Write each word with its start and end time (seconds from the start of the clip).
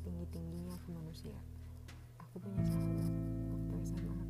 setinggi-tingginya 0.00 0.72
aku 0.80 0.96
manusia. 0.96 1.36
Aku 2.16 2.40
punya 2.40 2.64
sahabat 2.64 3.12
waktu 3.52 3.74
SMA. 3.84 4.20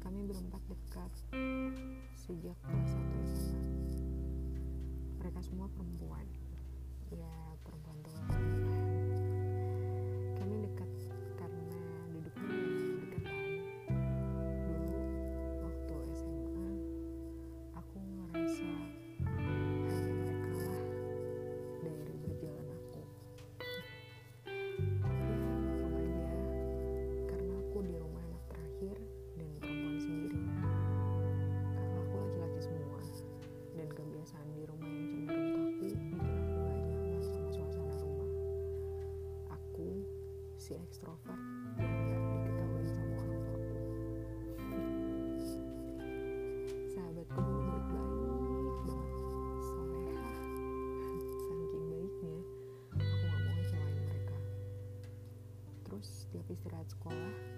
Kami 0.00 0.24
berempat 0.24 0.62
dekat 0.64 1.12
sejak 2.16 2.56
kelas 2.64 2.88
satu 2.88 3.16
SMA. 3.36 3.68
Mereka 5.20 5.40
semua 5.44 5.68
perempuan. 5.76 6.24
Ya, 7.12 7.36
si 40.66 40.74
ekstrovert. 40.74 41.38
Nggak 41.78 42.34
diketahui 42.42 42.90
sama 42.90 43.14
orang 43.22 43.46
tua. 43.46 43.78
Sahabatku 46.90 47.38
terus 55.86 56.26
setiap 56.26 56.50
istirahat 56.50 56.90
sekolah 56.90 57.55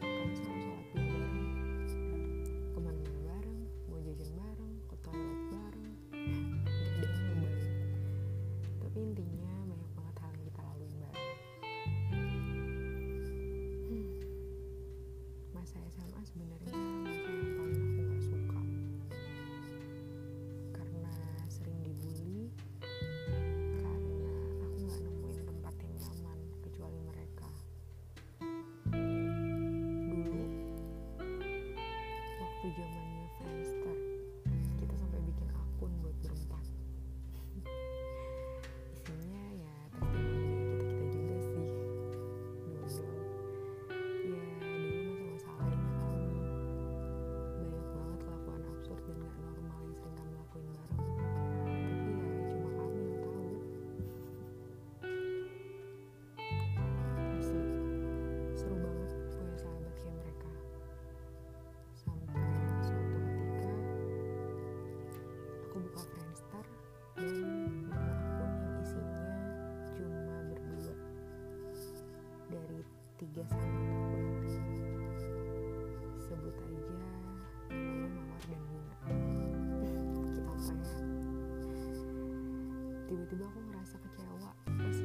tiba-tiba 83.29 83.45
aku 83.53 83.61
ngerasa 83.61 83.97
kecewa 84.01 84.51
pas 84.65 84.97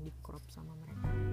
di 0.00 0.12
crop 0.24 0.42
sama 0.48 0.72
mereka. 0.80 1.29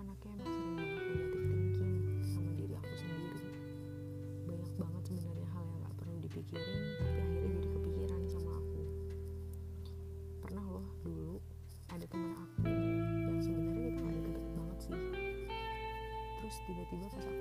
anaknya 0.00 0.32
emang 0.32 0.48
sering 0.48 0.72
banget 0.80 1.02
negatif 1.12 1.42
thinking 1.44 1.94
sama 2.24 2.50
diri 2.56 2.72
aku 2.72 2.94
sendiri. 2.96 3.52
Banyak 4.48 4.72
banget 4.80 5.02
sebenarnya 5.12 5.48
hal 5.52 5.64
yang 5.68 5.78
gak 5.84 5.94
perlu 6.00 6.16
dipikirin 6.24 6.80
tapi 6.96 7.18
akhirnya 7.20 7.50
jadi 7.60 7.68
kepikiran 7.68 8.22
sama 8.24 8.50
aku. 8.56 8.82
Pernah 10.40 10.64
loh 10.72 10.86
dulu 11.04 11.36
ada 11.92 12.06
teman 12.08 12.32
aku 12.32 12.64
yang 13.28 13.38
sebenarnya 13.44 13.80
kita 13.92 14.00
gak 14.00 14.22
deket 14.24 14.46
banget 14.56 14.78
sih. 14.80 15.00
Terus 16.40 16.56
tiba-tiba 16.64 17.06
pas 17.12 17.24
aku 17.28 17.39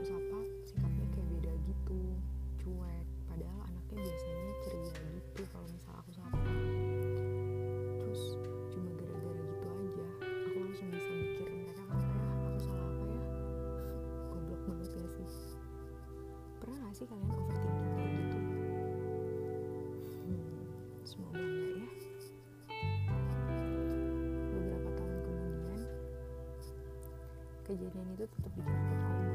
kejadian 27.69 28.17
itu 28.17 28.25
tetap 28.25 28.49
bikin 28.57 28.73
aku 28.73 28.95
trauma. 28.97 29.29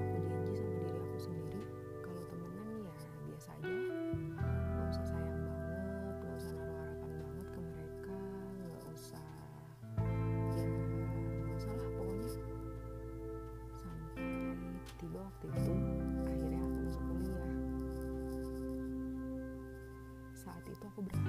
Aku 0.00 0.16
janji 0.24 0.56
sama 0.56 0.72
diri 0.88 0.96
aku 1.04 1.18
sendiri. 1.20 1.60
Kalau 2.00 2.22
temenan 2.32 2.68
ya 2.80 2.96
biasa 3.28 3.48
aja. 3.60 3.76
Nggak 4.48 4.86
usah 4.88 5.04
sayang 5.04 5.40
banget 5.44 6.16
nggak 6.24 6.32
usah 6.40 6.52
naruh 6.56 6.76
harapan 6.80 7.12
banget 7.20 7.46
ke 7.52 7.60
mereka 7.60 8.16
nggak 8.56 8.84
usah 8.88 9.28
ya 10.56 10.64
nggak 11.44 11.56
usah 11.60 11.72
lah 11.76 11.88
pokoknya. 11.92 12.28
Sampai 13.76 14.32
tiba 14.96 15.18
waktu 15.20 15.46
itu 15.52 15.72
akhirnya 16.24 16.60
aku 16.64 16.78
masuk 16.88 17.04
kuliah. 17.04 17.52
Saat 20.32 20.64
itu 20.72 20.84
aku 20.88 21.00
berharap 21.04 21.23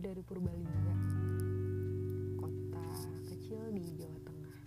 dari 0.00 0.24
Purbalingga 0.24 0.96
kota 2.40 2.88
kecil 3.28 3.68
di 3.76 3.84
Jawa 4.00 4.16
Tengah. 4.24 4.58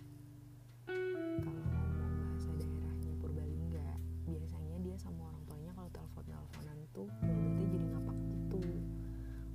Kalau 1.42 1.58
ngomong 1.58 1.90
bahasa 1.98 2.50
daerahnya 2.54 3.12
Purbalingga 3.18 3.88
biasanya 4.30 4.78
dia 4.86 4.94
sama 4.94 5.26
orang 5.26 5.42
tuanya 5.50 5.74
kalau 5.74 5.90
telepon 5.90 6.22
teleponan 6.30 6.78
tuh 6.94 7.10
mulutnya 7.26 7.66
jadi 7.66 7.86
ngapak 7.90 8.18
gitu. 8.30 8.62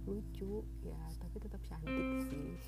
Lucu 0.04 0.54
ya 0.84 1.00
tapi 1.24 1.38
tetap 1.40 1.62
cantik 1.64 2.28
sih. 2.28 2.60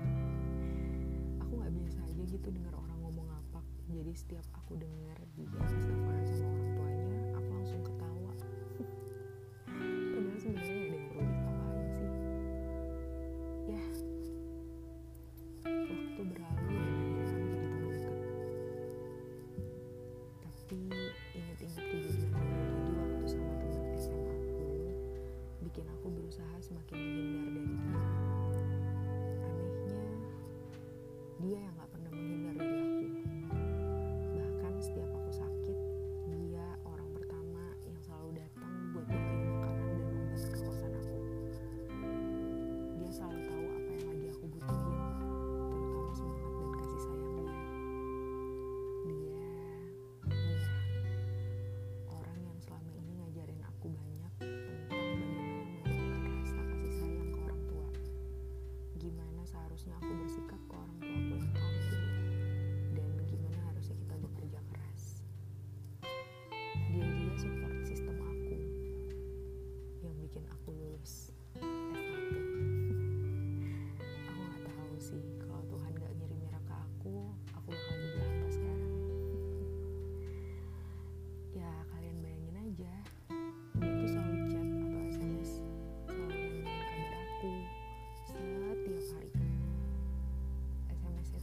Aku 1.44 1.52
nggak 1.60 1.72
biasa 1.76 2.08
aja 2.08 2.22
gitu 2.24 2.48
dengar 2.48 2.72
orang 2.72 2.98
ngomong 3.04 3.28
ngapak. 3.28 3.64
Jadi 3.92 4.12
setiap 4.16 4.46
aku 4.56 4.80
dengar 4.80 5.20
dia 5.36 5.44
teleponan 5.44 5.84
sama 5.84 6.04
orang 6.08 6.55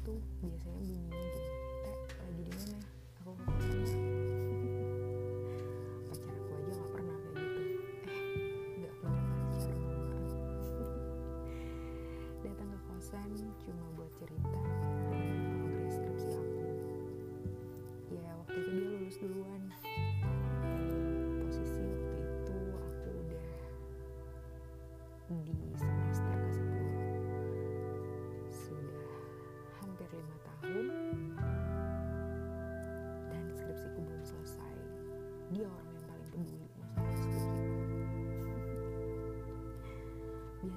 tuh 0.03 0.19
biasanya 0.43 0.75
bunyinya 0.75 1.15
gini. 1.15 1.49
Tek 1.83 1.97
lagi 2.19 2.41
dengan 2.43 2.72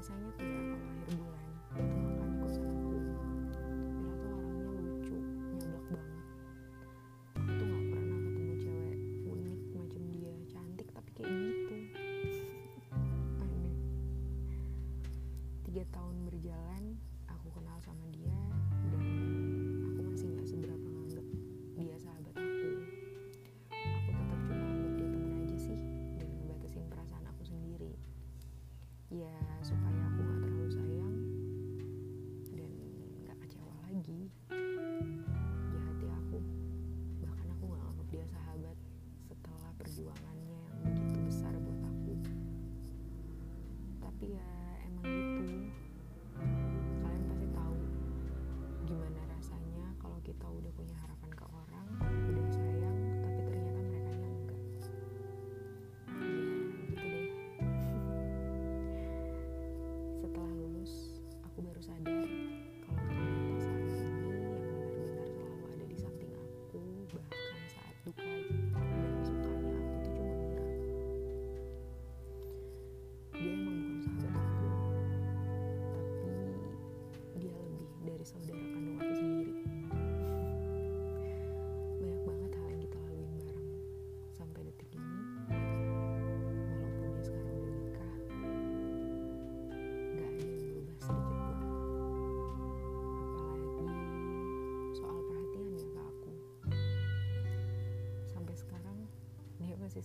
rasanya 0.06 0.30
tuh 0.38 0.46
ya, 0.46 0.95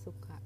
suka. 0.04 0.36